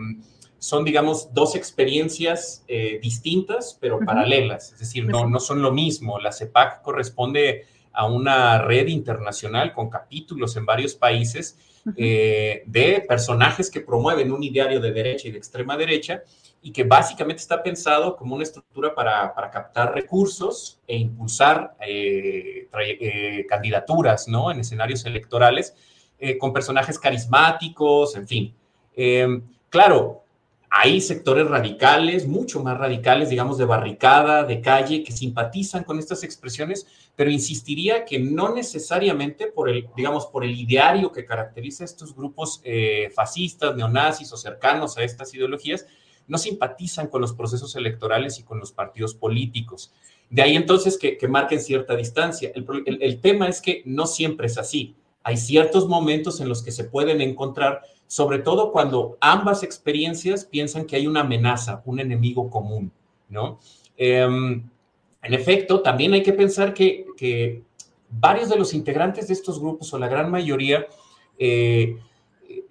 son, 0.59 0.83
digamos, 0.83 1.33
dos 1.33 1.55
experiencias 1.55 2.63
eh, 2.67 2.99
distintas, 3.01 3.77
pero 3.79 3.99
paralelas. 3.99 4.73
Es 4.73 4.79
decir, 4.79 5.05
no, 5.05 5.27
no 5.27 5.39
son 5.39 5.61
lo 5.61 5.71
mismo. 5.71 6.19
La 6.19 6.31
CEPAC 6.31 6.81
corresponde 6.81 7.65
a 7.91 8.07
una 8.07 8.59
red 8.59 8.87
internacional 8.87 9.73
con 9.73 9.89
capítulos 9.89 10.55
en 10.57 10.65
varios 10.65 10.95
países 10.95 11.57
eh, 11.95 12.63
de 12.65 13.05
personajes 13.07 13.69
que 13.69 13.81
promueven 13.81 14.31
un 14.31 14.43
ideario 14.43 14.79
de 14.79 14.91
derecha 14.91 15.27
y 15.27 15.31
de 15.31 15.37
extrema 15.37 15.77
derecha 15.77 16.23
y 16.61 16.71
que 16.71 16.83
básicamente 16.83 17.41
está 17.41 17.61
pensado 17.61 18.15
como 18.15 18.33
una 18.33 18.43
estructura 18.43 18.93
para, 18.95 19.33
para 19.35 19.51
captar 19.51 19.93
recursos 19.93 20.79
e 20.87 20.97
impulsar 20.97 21.75
eh, 21.79 22.67
eh, 22.73 23.45
candidaturas 23.47 24.27
¿no? 24.27 24.51
en 24.51 24.59
escenarios 24.59 25.05
electorales 25.05 25.75
eh, 26.17 26.37
con 26.37 26.53
personajes 26.53 26.97
carismáticos, 26.97 28.15
en 28.15 28.27
fin. 28.27 28.55
Eh, 28.95 29.41
claro, 29.69 30.23
hay 30.77 30.99
sectores 30.99 31.47
radicales, 31.47 32.27
mucho 32.27 32.61
más 32.61 32.77
radicales, 32.77 33.29
digamos, 33.29 33.57
de 33.57 33.63
barricada, 33.63 34.43
de 34.43 34.59
calle, 34.59 35.03
que 35.05 35.13
simpatizan 35.13 35.85
con 35.85 35.99
estas 35.99 36.21
expresiones, 36.23 36.85
pero 37.15 37.31
insistiría 37.31 38.03
que 38.03 38.19
no 38.19 38.53
necesariamente 38.53 39.47
por 39.47 39.69
el, 39.69 39.87
digamos, 39.95 40.25
por 40.25 40.43
el 40.43 40.53
ideario 40.53 41.13
que 41.13 41.23
caracteriza 41.23 41.85
a 41.85 41.85
estos 41.85 42.13
grupos 42.13 42.59
eh, 42.65 43.09
fascistas, 43.15 43.73
neonazis 43.77 44.33
o 44.33 44.37
cercanos 44.37 44.97
a 44.97 45.03
estas 45.05 45.33
ideologías, 45.33 45.87
no 46.27 46.37
simpatizan 46.37 47.07
con 47.07 47.21
los 47.21 47.31
procesos 47.31 47.73
electorales 47.77 48.37
y 48.39 48.43
con 48.43 48.59
los 48.59 48.73
partidos 48.73 49.15
políticos. 49.15 49.93
De 50.29 50.41
ahí 50.41 50.57
entonces 50.57 50.97
que, 50.97 51.17
que 51.17 51.29
marquen 51.29 51.61
cierta 51.61 51.95
distancia. 51.95 52.51
El 52.53 53.21
tema 53.21 53.47
es 53.47 53.61
que 53.61 53.81
no 53.85 54.07
siempre 54.07 54.47
es 54.47 54.57
así. 54.57 54.93
Hay 55.25 55.37
ciertos 55.37 55.87
momentos 55.87 56.39
en 56.39 56.47
los 56.47 56.61
que 56.61 56.71
se 56.71 56.83
pueden 56.83 57.19
encontrar 57.19 57.81
sobre 58.05 58.37
todo 58.37 58.71
cuando 58.71 59.17
ambas 59.19 59.63
experiencias 59.63 60.45
piensan 60.45 60.85
que 60.85 60.95
hay 60.95 61.07
una 61.07 61.21
amenaza, 61.21 61.81
un 61.85 61.99
enemigo 61.99 62.51
común, 62.51 62.91
¿no? 63.27 63.59
Eh, 63.97 64.21
en 64.21 65.33
efecto, 65.33 65.81
también 65.81 66.13
hay 66.13 66.21
que 66.21 66.33
pensar 66.33 66.75
que, 66.75 67.07
que, 67.17 67.63
varios 68.07 68.49
de 68.49 68.55
los 68.55 68.75
integrantes 68.75 69.27
de 69.27 69.33
estos 69.33 69.59
grupos, 69.59 69.91
o 69.91 69.97
la 69.97 70.07
gran 70.07 70.29
mayoría, 70.29 70.85
eh, 71.39 71.97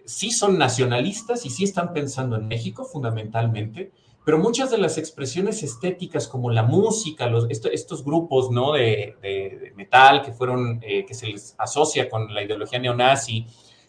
sí 0.05 0.31
son 0.31 0.57
nacionalistas 0.57 1.45
y 1.45 1.51
sí 1.51 1.65
están 1.65 1.93
pensando 1.93 2.37
en 2.37 2.47
México 2.47 2.85
fundamentalmente, 2.85 3.91
pero 4.25 4.39
muchas 4.39 4.71
de 4.71 4.79
las 4.79 4.97
expresiones 4.97 5.63
estéticas 5.63 6.27
como 6.27 6.51
la 6.51 6.63
música, 6.63 7.27
los, 7.27 7.47
esto, 7.51 7.71
estos 7.71 8.03
grupos 8.03 8.51
¿no? 8.51 8.73
de, 8.73 9.17
de, 9.21 9.59
de, 9.61 9.73
metal 9.77 10.23
que 10.23 10.33
fueron, 10.33 10.81
eh, 10.83 11.05
que 11.05 11.13
se 11.13 11.27
les 11.27 11.55
asocia 11.59 12.09
con 12.09 12.33
la 12.33 12.43
ideología 12.43 12.79
neonazi, 12.79 13.47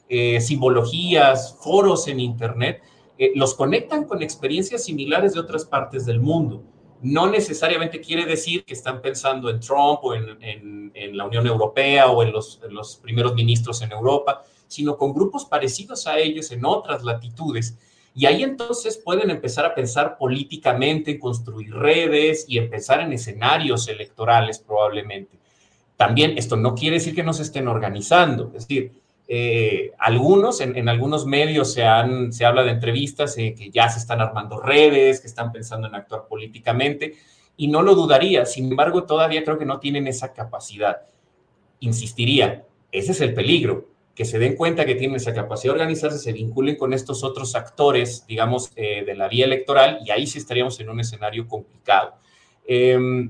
eh, 0.10 0.42
simbologías, 0.42 1.58
foros 1.62 2.08
en 2.10 2.20
Internet, 2.20 2.82
eh, 3.18 3.32
los 3.36 3.54
conectan 3.54 4.04
con 4.04 4.22
experiencias 4.22 4.84
similares 4.84 5.34
de 5.34 5.40
otras 5.40 5.64
partes 5.64 6.06
del 6.06 6.20
mundo. 6.20 6.64
No 7.02 7.28
necesariamente 7.28 8.02
quiere 8.02 8.26
decir 8.26 8.66
que 8.66 8.74
están 8.74 9.02
pensando 9.02 9.50
en 9.50 9.62
Trump 9.62 10.00
o 10.04 10.16
en, 10.16 10.38
en, 10.44 10.92
en 10.94 11.18
la 11.18 11.26
Unión 11.26 11.48
Europea 11.48 12.08
o 12.08 12.24
en 12.24 12.34
los, 12.34 12.60
en 12.68 12.74
los 12.74 12.98
primeros 12.98 13.36
ministros 13.36 13.82
en 13.82 13.92
Europa, 13.94 14.44
sino 14.68 14.98
con 14.98 15.14
grupos 15.14 15.46
parecidos 15.46 16.08
a 16.08 16.20
ellos 16.20 16.52
en 16.52 16.66
otras 16.66 17.04
latitudes. 17.04 17.78
Y 18.16 18.26
ahí 18.28 18.44
entonces 18.44 18.98
pueden 18.98 19.30
empezar 19.30 19.66
a 19.66 19.76
pensar 19.76 20.18
políticamente, 20.18 21.12
en 21.12 21.20
construir 21.20 21.74
redes 21.74 22.46
y 22.48 22.58
empezar 22.58 23.02
en 23.02 23.12
escenarios 23.12 23.90
electorales 23.90 24.58
probablemente. 24.58 25.38
También 25.98 26.38
esto 26.38 26.56
no 26.56 26.76
quiere 26.76 26.96
decir 26.96 27.14
que 27.14 27.24
no 27.24 27.34
se 27.34 27.44
estén 27.44 27.68
organizando, 27.68 28.48
es 28.56 28.68
decir, 28.68 28.92
eh, 29.28 29.92
algunos, 29.98 30.62
en, 30.62 30.78
en, 30.78 30.88
algunos 30.88 31.26
medios 31.26 31.74
se, 31.74 31.84
han, 31.84 32.32
se 32.32 32.46
habla 32.46 32.64
de 32.64 32.72
entrevistas 32.72 33.38
eh, 33.38 33.56
que 33.58 33.72
ya 33.72 33.90
se 33.90 34.00
están 34.00 34.22
armando 34.22 34.60
redes, 34.60 35.20
que 35.20 35.28
están 35.28 35.52
pensando 35.52 35.88
en 35.88 35.96
actuar 35.96 36.28
políticamente, 36.28 37.16
y 37.58 37.68
no 37.68 37.82
lo 37.82 37.96
dudaría, 37.96 38.46
sin 38.46 38.70
embargo, 38.70 39.04
todavía 39.04 39.44
creo 39.44 39.58
que 39.58 39.66
no 39.66 39.80
tienen 39.80 40.08
esa 40.08 40.32
capacidad. 40.34 41.02
Insistiría, 41.80 42.66
ese 42.92 43.14
es 43.14 43.22
el 43.22 43.34
peligro, 43.34 43.88
que 44.16 44.26
se 44.26 44.40
den 44.40 44.56
cuenta 44.56 44.86
que 44.86 44.96
tienen 44.96 45.18
esa 45.18 45.34
capacidad 45.34 45.74
de 45.74 45.82
organizarse, 45.82 46.18
se 46.18 46.32
vinculen 46.32 46.78
con 46.78 46.94
estos 46.94 47.24
otros 47.24 47.54
actores, 47.54 48.26
digamos, 48.28 48.72
eh, 48.78 49.04
de 49.06 49.14
la 49.14 49.28
vía 49.28 49.46
electoral, 49.46 50.00
y 50.06 50.12
ahí 50.12 50.26
sí 50.26 50.38
estaríamos 50.38 50.80
en 50.80 50.90
un 50.90 51.02
escenario 51.02 51.48
complicado. 51.48 52.16
Em, 52.66 53.30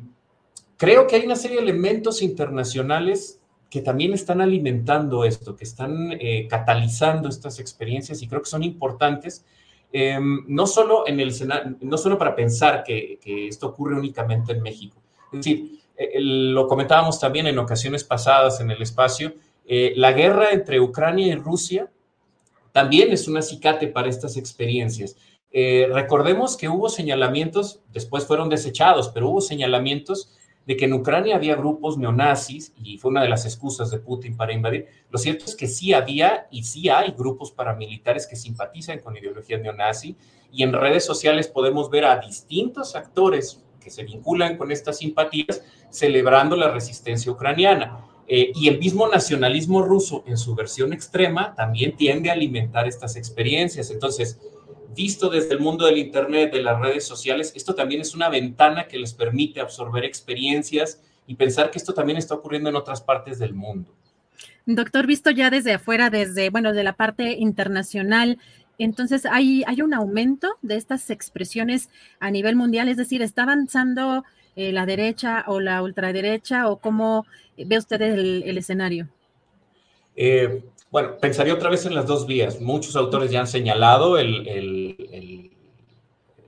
creo 0.77 1.07
que 1.07 1.15
hay 1.15 1.25
una 1.25 1.35
serie 1.35 1.57
de 1.57 1.63
elementos 1.63 2.21
internacionales 2.21 3.41
que 3.69 3.81
también 3.81 4.13
están 4.13 4.41
alimentando 4.41 5.25
esto, 5.25 5.55
que 5.55 5.63
están 5.63 6.11
eh, 6.19 6.47
catalizando 6.47 7.29
estas 7.29 7.59
experiencias 7.59 8.21
y 8.21 8.27
creo 8.27 8.41
que 8.41 8.49
son 8.49 8.63
importantes, 8.63 9.43
eh, 9.91 10.19
no, 10.47 10.67
solo 10.67 11.07
en 11.07 11.19
el, 11.19 11.33
no 11.81 11.97
solo 11.97 12.17
para 12.17 12.35
pensar 12.35 12.83
que, 12.83 13.19
que, 13.21 13.47
esto 13.47 13.67
ocurre 13.67 13.95
únicamente 13.95 14.53
en 14.53 14.61
México. 14.61 15.01
Es 15.33 15.39
decir, 15.39 15.79
eh, 15.97 16.19
lo 16.19 16.67
comentábamos 16.67 17.19
también 17.19 17.47
en 17.47 17.57
ocasiones 17.57 18.03
pasadas 18.03 18.59
en 18.59 18.71
el 18.71 18.81
espacio, 18.81 19.33
eh, 19.67 19.93
la 19.95 20.11
guerra 20.13 20.51
entre 20.51 20.79
Ucrania 20.79 21.27
y 21.27 21.35
Rusia 21.35 21.91
también 22.71 23.11
es 23.11 23.27
un 23.27 23.37
acicate 23.37 23.87
para 23.87 24.09
estas 24.09 24.37
experiencias. 24.37 25.15
Eh, 25.51 25.87
recordemos 25.91 26.57
que 26.57 26.67
hubo 26.67 26.89
señalamientos, 26.89 27.81
después 27.93 28.25
fueron 28.25 28.49
desechados, 28.49 29.09
pero 29.09 29.29
hubo 29.29 29.41
señalamientos 29.41 30.35
de 30.65 30.75
que 30.75 30.85
en 30.85 30.93
Ucrania 30.93 31.35
había 31.35 31.55
grupos 31.55 31.97
neonazis 31.97 32.73
y 32.83 32.97
fue 32.97 33.11
una 33.11 33.21
de 33.21 33.29
las 33.29 33.45
excusas 33.45 33.91
de 33.91 33.99
Putin 33.99 34.35
para 34.35 34.51
invadir. 34.51 34.87
Lo 35.09 35.17
cierto 35.17 35.45
es 35.45 35.55
que 35.55 35.67
sí 35.67 35.93
había 35.93 36.47
y 36.51 36.63
sí 36.63 36.89
hay 36.89 37.11
grupos 37.11 37.51
paramilitares 37.51 38.27
que 38.27 38.35
simpatizan 38.35 38.99
con 38.99 39.15
ideología 39.15 39.57
neonazi 39.57 40.15
y 40.51 40.63
en 40.63 40.73
redes 40.73 41.05
sociales 41.05 41.47
podemos 41.47 41.89
ver 41.89 42.05
a 42.05 42.17
distintos 42.19 42.95
actores 42.95 43.63
que 43.79 43.91
se 43.91 44.03
vinculan 44.03 44.57
con 44.57 44.71
estas 44.71 44.97
simpatías 44.97 45.63
celebrando 45.89 46.55
la 46.55 46.71
resistencia 46.71 47.31
ucraniana. 47.31 47.99
Eh, 48.27 48.51
y 48.55 48.67
el 48.67 48.79
mismo 48.79 49.07
nacionalismo 49.07 49.83
ruso 49.83 50.23
en 50.25 50.37
su 50.37 50.55
versión 50.55 50.93
extrema 50.93 51.53
también 51.53 51.95
tiende 51.95 52.29
a 52.29 52.33
alimentar 52.33 52.87
estas 52.87 53.15
experiencias. 53.15 53.91
Entonces, 53.91 54.39
visto 54.95 55.29
desde 55.29 55.53
el 55.53 55.59
mundo 55.59 55.85
del 55.85 55.97
Internet, 55.97 56.51
de 56.53 56.63
las 56.63 56.79
redes 56.79 57.05
sociales, 57.05 57.53
esto 57.55 57.75
también 57.75 58.01
es 58.01 58.15
una 58.15 58.29
ventana 58.29 58.87
que 58.87 58.97
les 58.97 59.13
permite 59.13 59.59
absorber 59.59 60.03
experiencias 60.05 61.01
y 61.27 61.35
pensar 61.35 61.69
que 61.69 61.77
esto 61.77 61.93
también 61.93 62.17
está 62.17 62.33
ocurriendo 62.35 62.69
en 62.69 62.75
otras 62.75 63.01
partes 63.01 63.37
del 63.37 63.53
mundo. 63.53 63.91
Doctor, 64.65 65.05
visto 65.05 65.29
ya 65.29 65.51
desde 65.51 65.73
afuera, 65.73 66.09
desde, 66.09 66.49
bueno, 66.49 66.73
de 66.73 66.83
la 66.83 66.93
parte 66.93 67.33
internacional, 67.33 68.39
entonces 68.79 69.25
hay, 69.25 69.63
hay 69.67 69.81
un 69.81 69.93
aumento 69.93 70.57
de 70.61 70.75
estas 70.75 71.09
expresiones 71.09 71.89
a 72.19 72.31
nivel 72.31 72.55
mundial, 72.55 72.89
es 72.89 72.97
decir, 72.97 73.21
¿está 73.21 73.43
avanzando 73.43 74.23
eh, 74.55 74.71
la 74.71 74.85
derecha 74.85 75.43
o 75.47 75.59
la 75.59 75.81
ultraderecha 75.81 76.69
o 76.69 76.77
cómo 76.77 77.25
ve 77.57 77.77
usted 77.77 78.01
el, 78.01 78.57
escenario? 78.57 79.07
Eh, 80.15 80.63
bueno, 80.91 81.17
pensaría 81.19 81.53
otra 81.53 81.69
vez 81.69 81.85
en 81.85 81.93
las 81.93 82.05
dos 82.05 82.25
vías. 82.25 82.61
Muchos 82.61 82.95
autores 82.95 83.31
ya 83.31 83.41
han 83.41 83.47
señalado 83.47 84.17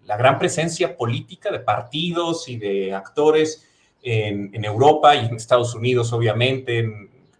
la 0.06 0.18
gran 0.18 0.40
presencia 0.40 0.96
política 0.96 1.52
de 1.52 1.60
partidos 1.60 2.48
y 2.48 2.58
de 2.58 2.94
actores 2.94 3.68
en, 4.02 4.64
Europa 4.64 5.16
y 5.16 5.26
en 5.26 5.36
Estados 5.36 5.76
Unidos, 5.76 6.14
obviamente, 6.14 6.90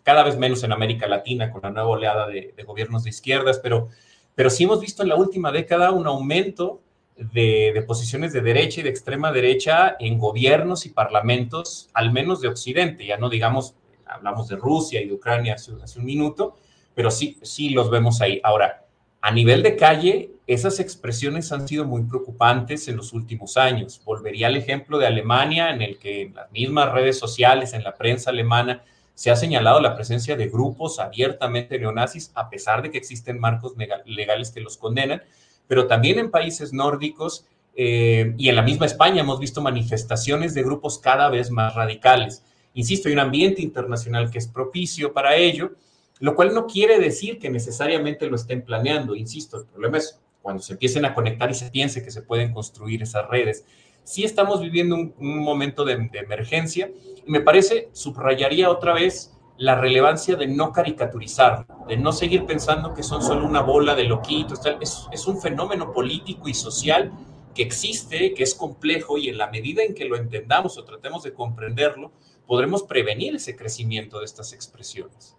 cada 0.04 0.24
vez 0.24 0.38
menos 0.38 0.64
en 0.64 0.74
América 0.74 1.08
Latina 1.08 1.52
con 1.52 1.62
la 1.62 1.70
nueva 1.70 1.90
oleada 1.90 2.28
de, 2.28 2.54
gobiernos 2.66 3.04
de 3.04 3.10
izquierdas, 3.10 3.60
pero, 3.60 3.90
pero 4.36 4.50
sí 4.50 4.66
hemos 4.66 4.82
visto 4.82 5.04
en 5.04 5.10
la 5.10 5.16
última 5.16 5.52
década 5.52 5.92
un 5.92 6.08
aumento 6.08 6.82
de, 7.18 7.84
posiciones 7.88 8.34
de 8.34 8.42
derecha 8.42 8.82
y 8.82 8.84
de 8.84 8.90
extrema 8.90 9.32
derecha 9.32 9.96
en 10.00 10.18
gobiernos 10.18 10.86
y 10.86 10.90
parlamentos, 10.90 11.90
al 11.94 12.12
menos 12.12 12.42
de 12.42 12.48
Occidente, 12.48 13.06
ya 13.06 13.18
no 13.18 13.30
digamos, 13.30 13.76
hablamos 14.06 14.48
de 14.48 14.56
Rusia 14.56 15.02
y 15.02 15.08
de 15.08 15.14
Ucrania 15.14 15.56
hace, 15.56 16.00
un 16.00 16.06
minuto, 16.06 16.56
pero 16.94 17.12
sí, 17.12 17.38
sí 17.42 17.70
los 17.70 17.90
vemos 17.90 18.22
ahí. 18.22 18.40
Ahora, 18.44 18.86
a 19.22 19.32
nivel 19.32 19.64
de 19.64 19.76
calle, 19.76 20.32
esas 20.46 20.80
expresiones 20.80 21.52
han 21.52 21.68
sido 21.68 21.86
muy 21.86 22.04
preocupantes 22.04 22.88
en 22.88 22.98
los 22.98 23.14
últimos 23.14 23.58
años. 23.58 24.02
Volvería 24.06 24.48
al 24.48 24.56
ejemplo 24.56 24.98
de 24.98 25.08
Alemania, 25.08 25.72
en 25.72 25.82
el 25.82 25.98
que 25.98 26.22
en 26.22 26.36
las 26.36 26.52
mismas 26.52 26.92
redes 26.94 27.18
sociales, 27.18 27.74
en 27.74 27.84
la 27.84 27.96
prensa 27.96 28.30
alemana, 28.30 28.84
se 29.16 29.32
ha 29.32 29.36
señalado 29.36 29.82
la 29.82 29.96
presencia 29.96 30.36
de 30.36 30.48
grupos 30.48 31.00
abiertamente 31.00 31.80
neonazis, 31.80 32.32
a 32.36 32.50
pesar 32.50 32.84
de 32.84 32.92
que 32.92 33.00
existen 33.00 33.40
marcos 33.40 33.74
legales 34.06 34.52
que 34.52 34.62
los 34.62 34.78
condenan 34.78 35.24
pero 35.68 35.88
también 35.88 36.20
en 36.20 36.32
países 36.32 36.74
nórdicos 36.74 37.46
eh, 37.76 38.34
y 38.38 38.50
en 38.50 38.56
la 38.56 38.64
misma 38.64 38.88
España 38.88 39.22
hemos 39.22 39.40
visto 39.40 39.62
manifestaciones 39.62 40.54
de 40.54 40.64
grupos 40.64 40.98
cada 40.98 41.30
vez 41.30 41.52
más 41.52 41.76
radicales. 41.76 42.44
Insisto, 42.74 43.08
hay 43.08 43.14
un 43.14 43.20
ambiente 43.20 43.62
internacional 43.62 44.32
que 44.32 44.40
es 44.40 44.48
propicio 44.48 45.14
para 45.14 45.36
ello, 45.36 45.72
lo 46.20 46.36
cual 46.36 46.54
no 46.54 46.66
quiere 46.66 47.00
decir 47.00 47.38
que 47.38 47.50
necesariamente 47.50 48.28
lo 48.28 48.36
estén 48.36 48.64
planeando. 48.64 49.16
Insisto, 49.16 49.58
el 49.58 49.66
problema 49.66 50.00
es 50.00 50.20
cuando 50.42 50.64
se 50.64 50.74
empiecen 50.74 51.06
a 51.06 51.14
conectar 51.14 51.52
y 51.52 51.54
se 51.54 51.70
piense 51.70 52.04
que 52.04 52.10
se 52.10 52.24
pueden 52.24 52.52
construir 52.52 53.04
esas 53.04 53.28
redes. 53.28 53.66
Sí 54.04 54.24
estamos 54.24 54.62
viviendo 54.62 54.96
un, 54.96 55.40
momento 55.40 55.86
de, 55.86 55.98
de 55.98 56.20
emergencia 56.20 56.90
y 57.26 57.30
me 57.30 57.42
parece, 57.42 57.90
subrayaría 57.92 58.70
otra 58.70 58.94
vez, 58.94 59.37
la 59.58 59.76
relevancia 59.76 60.36
de 60.36 60.48
no 60.48 60.72
caricaturizar, 60.72 61.66
de 61.88 61.98
no 61.98 62.12
seguir 62.12 62.46
pensando 62.46 62.94
que 62.94 63.04
son 63.04 63.22
solo 63.22 63.46
una 63.46 63.62
bola 63.62 63.96
de 63.96 64.04
loquitos. 64.04 64.60
Es, 64.82 65.08
es 65.12 65.28
un 65.28 65.40
fenómeno 65.42 65.92
político 65.94 66.48
y 66.48 66.54
social 66.54 67.12
que 67.56 67.64
existe, 67.64 68.34
que 68.34 68.44
es 68.44 68.54
complejo 68.54 69.18
y 69.18 69.30
en 69.30 69.38
la 69.38 69.48
medida 69.48 69.84
en 69.84 69.96
que 69.96 70.06
lo 70.06 70.16
entendamos 70.16 70.78
o 70.78 70.84
tratemos 70.84 71.24
de 71.24 71.34
comprenderlo, 71.34 72.12
podremos 72.46 72.84
prevenir 72.84 73.36
ese 73.36 73.56
crecimiento 73.56 74.20
de 74.20 74.26
estas 74.26 74.54
expresiones. 74.54 75.37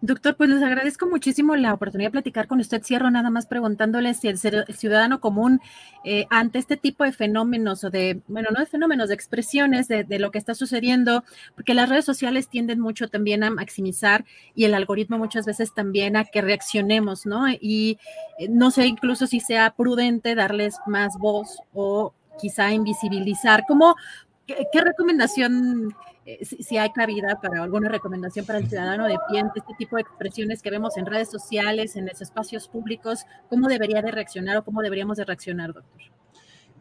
Doctor, 0.00 0.36
pues 0.36 0.50
les 0.50 0.62
agradezco 0.62 1.06
muchísimo 1.06 1.56
la 1.56 1.72
oportunidad 1.72 2.08
de 2.08 2.12
platicar 2.12 2.46
con 2.46 2.60
usted. 2.60 2.82
Cierro 2.82 3.10
nada 3.10 3.30
más 3.30 3.46
preguntándole 3.46 4.12
si 4.14 4.28
el, 4.28 4.38
ciudadano 4.38 5.20
común 5.20 5.60
eh, 6.04 6.26
ante 6.30 6.58
este 6.58 6.76
tipo 6.76 7.04
de 7.04 7.12
fenómenos 7.12 7.84
o 7.84 7.90
de, 7.90 8.20
bueno, 8.28 8.50
no 8.52 8.60
de 8.60 8.66
fenómenos, 8.66 9.08
de 9.08 9.14
expresiones 9.14 9.88
de, 9.88 10.18
lo 10.18 10.30
que 10.30 10.38
está 10.38 10.54
sucediendo, 10.54 11.24
porque 11.54 11.74
las 11.74 11.88
redes 11.88 12.04
sociales 12.04 12.48
tienden 12.48 12.80
mucho 12.80 13.08
también 13.08 13.44
a 13.44 13.50
maximizar 13.50 14.24
y 14.54 14.64
el 14.64 14.74
algoritmo 14.74 15.18
muchas 15.18 15.46
veces 15.46 15.72
también 15.72 16.16
a 16.16 16.24
que 16.24 16.42
reaccionemos, 16.42 17.24
¿no? 17.24 17.48
Y 17.48 17.98
eh, 18.38 18.48
no 18.48 18.70
sé 18.70 18.86
incluso 18.86 19.26
si 19.26 19.40
sea 19.40 19.70
prudente 19.70 20.34
darles 20.34 20.76
más 20.86 21.18
voz 21.18 21.60
o 21.72 22.12
quizá 22.38 22.72
invisibilizar. 22.72 23.64
¿Cómo, 23.66 23.96
qué 24.46 24.80
recomendación 24.80 25.94
eh, 26.26 26.42
si, 26.42 26.78
hay 26.78 26.90
cabida 26.90 27.38
para 27.42 27.62
alguna 27.62 27.90
recomendación 27.90 28.46
para 28.46 28.58
el 28.58 28.66
ciudadano 28.66 29.06
de 29.06 29.18
pie 29.28 29.42
este 29.54 29.74
tipo 29.76 29.96
de 29.96 30.02
expresiones 30.02 30.62
que 30.62 30.70
vemos 30.70 30.96
en 30.96 31.04
redes 31.04 31.30
sociales, 31.30 31.96
en 31.96 32.06
los 32.06 32.20
espacios 32.22 32.66
públicos, 32.66 33.26
¿cómo 33.50 33.68
debería 33.68 34.00
de 34.00 34.10
reaccionar 34.10 34.56
o 34.56 34.64
cómo 34.64 34.80
deberíamos 34.80 35.18
de 35.18 35.24
reaccionar, 35.26 35.74
doctor? 35.74 36.00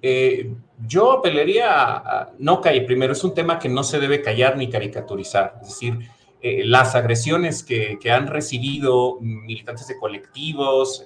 Eh, 0.01 0.53
yo 0.87 1.11
apelaría 1.11 1.67
a, 1.69 2.31
no 2.39 2.61
caer, 2.61 2.85
primero 2.85 3.11
es 3.13 3.23
un 3.23 3.33
tema 3.33 3.59
que 3.59 3.67
no 3.67 3.83
se 3.83 3.99
debe 3.99 4.21
callar 4.21 4.55
ni 4.57 4.69
caricaturizar, 4.69 5.59
es 5.61 5.69
decir, 5.69 5.99
eh, 6.41 6.63
las 6.65 6.95
agresiones 6.95 7.63
que, 7.63 7.97
que, 8.01 8.11
han 8.11 8.27
recibido 8.27 9.17
militantes 9.21 9.87
de 9.87 9.97
colectivos, 9.97 11.05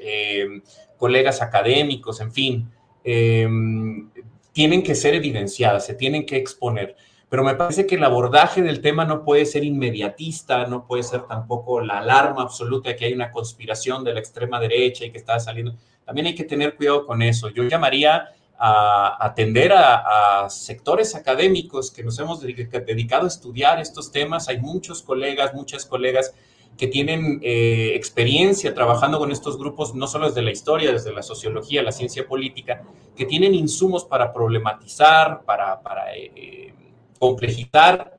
colegas 0.97 1.43
académicos, 1.43 2.21
en 2.21 2.32
fin, 2.32 2.71
tienen 3.04 4.82
que 4.82 4.95
ser 4.95 5.13
evidenciadas, 5.13 5.86
se 5.86 5.93
tienen 5.93 6.26
que 6.26 6.38
exponer 6.38 6.95
pero 7.29 7.43
me 7.43 7.55
parece 7.55 7.85
que 7.85 7.95
el 7.95 8.03
abordaje 8.03 8.61
del 8.61 8.81
tema 8.81 9.03
no 9.03 9.23
puede 9.23 9.45
ser 9.45 9.63
inmediatista, 9.65 10.65
no 10.65 10.85
puede 10.87 11.03
ser 11.03 11.23
tampoco 11.23 11.81
la 11.81 11.99
alarma 11.99 12.41
absoluta 12.41 12.89
de 12.89 12.95
que 12.95 13.05
hay 13.05 13.13
una 13.13 13.31
conspiración 13.31 14.03
de 14.03 14.13
la 14.13 14.19
extrema 14.19 14.59
derecha 14.59 15.03
y 15.03 15.11
que 15.11 15.17
está 15.17 15.37
saliendo. 15.39 15.75
También 16.05 16.27
hay 16.27 16.35
que 16.35 16.45
tener 16.45 16.75
cuidado 16.75 17.05
con 17.05 17.21
eso. 17.21 17.49
Yo 17.49 17.63
llamaría 17.63 18.29
a 18.57 19.17
atender 19.25 19.73
a, 19.73 20.49
sectores 20.49 21.15
académicos 21.15 21.91
que 21.91 22.03
nos 22.03 22.17
hemos 22.19 22.39
dedicado 22.39 23.25
a 23.25 23.27
estudiar 23.27 23.81
estos 23.81 24.11
temas. 24.11 24.47
Hay 24.47 24.59
muchos 24.59 25.01
colegas, 25.01 25.53
muchas 25.53 25.85
colegas 25.85 26.33
que 26.77 26.87
tienen 26.87 27.41
eh, 27.43 27.91
experiencia 27.95 28.73
trabajando 28.73 29.19
con 29.19 29.31
estos 29.31 29.57
grupos, 29.57 29.93
no 29.95 30.07
solo 30.07 30.27
desde 30.27 30.41
la 30.41 30.51
historia, 30.51 30.91
desde 30.91 31.11
la 31.11 31.23
sociología, 31.23 31.83
la 31.83 31.91
ciencia 31.91 32.25
política, 32.25 32.83
que 33.15 33.25
tienen 33.25 33.53
insumos 33.53 34.05
para 34.05 34.31
problematizar, 34.31 35.41
para, 35.43 35.81
para 35.81 36.15
eh, 36.15 36.73
complejizar 37.17 38.17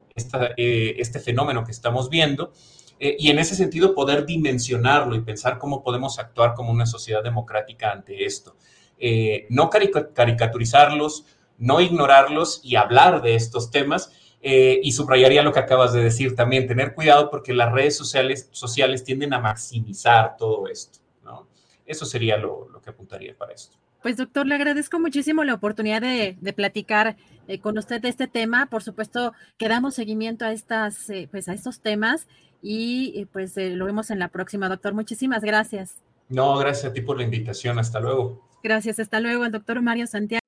eh, 0.57 0.97
este 0.99 1.21
fenómeno 1.21 1.65
que 1.65 1.71
estamos 1.71 2.11
viendo 2.11 2.53
eh, 2.99 3.17
y 3.19 3.31
en 3.31 3.39
ese 3.39 3.55
sentido 3.55 3.95
poder 3.95 4.27
dimensionarlo 4.27 5.15
y 5.15 5.21
pensar 5.21 5.59
cómo 5.59 5.83
podemos 5.83 6.19
actuar 6.19 6.55
como 6.55 6.73
una 6.73 6.87
sociedad 6.87 7.23
democrática 7.23 7.93
ante 7.93 8.25
esto. 8.25 8.57
Eh, 8.99 9.47
no 9.51 9.71
caricaturizarlos, 9.71 11.25
no 11.59 11.81
ignorarlos 11.81 12.61
y 12.65 12.77
hablar 12.77 13.23
de 13.23 13.35
estos 13.35 13.71
temas. 13.71 14.13
y 14.41 14.93
subrayaría 14.93 15.43
lo 15.43 15.53
que 15.53 15.59
acabas 15.59 15.93
de 15.93 16.03
decir 16.03 16.37
también, 16.37 16.69
tener 16.69 16.95
cuidado 16.95 17.29
porque 17.29 17.53
las 17.53 17.73
redes 17.73 17.97
sociales, 17.97 18.49
sociales 18.53 19.03
tienden 19.03 19.35
a 19.35 19.41
maximizar 19.41 20.37
todo 20.37 20.69
esto. 20.69 21.01
¿no? 21.25 21.49
Eso 21.85 22.07
sería 22.07 22.37
lo, 22.37 22.69
lo 22.69 22.81
que 22.81 22.91
apuntaría 22.91 23.37
para 23.37 23.53
esto. 23.53 23.77
Pues 24.03 24.17
doctor, 24.17 24.47
le 24.47 24.55
agradezco 24.55 25.01
muchísimo 25.01 25.43
la 25.45 25.55
oportunidad 25.55 26.01
de, 26.01 26.37
platicar 26.55 27.17
eh, 27.49 27.59
con 27.59 27.77
usted 27.79 28.01
de 28.01 28.09
este 28.09 28.29
tema. 28.29 28.67
Por 28.67 28.83
supuesto, 28.83 29.33
que 29.57 29.69
damos 29.69 29.95
seguimiento 29.95 30.45
a 30.45 30.53
estas, 30.53 31.11
eh, 31.11 31.29
pues 31.31 31.49
a 31.49 31.55
estos 31.55 31.81
temas 31.81 32.29
y 32.63 33.13
eh, 33.17 33.27
pues 33.31 33.55
lo 33.57 33.85
vemos 33.87 34.11
en 34.11 34.19
la 34.19 34.29
próxima, 34.29 34.69
doctor. 34.69 34.95
Muchísimas 34.95 35.43
gracias. 35.43 35.97
No, 36.29 36.57
gracias 36.59 36.91
a 36.91 36.93
ti 36.93 37.01
por 37.01 37.17
la 37.17 37.25
invitación. 37.25 37.79
Hasta 37.79 38.01
luego. 38.01 38.47
Gracias, 38.63 39.01
hasta 39.01 39.21
luego, 39.21 39.45
el 39.45 39.53
doctor 39.53 39.81
Mario 39.83 40.07
Santiago. 40.07 40.48